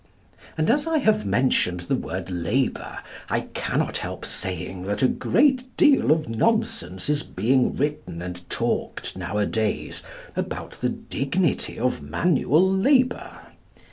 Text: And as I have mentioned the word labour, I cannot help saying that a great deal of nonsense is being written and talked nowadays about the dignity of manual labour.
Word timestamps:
And 0.57 0.67
as 0.67 0.87
I 0.87 0.97
have 0.97 1.27
mentioned 1.27 1.81
the 1.81 1.93
word 1.95 2.31
labour, 2.31 3.01
I 3.29 3.41
cannot 3.53 3.97
help 3.99 4.25
saying 4.25 4.81
that 4.87 5.03
a 5.03 5.07
great 5.07 5.77
deal 5.77 6.11
of 6.11 6.27
nonsense 6.27 7.07
is 7.07 7.21
being 7.21 7.75
written 7.75 8.19
and 8.19 8.49
talked 8.49 9.15
nowadays 9.15 10.01
about 10.35 10.71
the 10.81 10.89
dignity 10.89 11.77
of 11.77 12.01
manual 12.01 12.67
labour. 12.67 13.41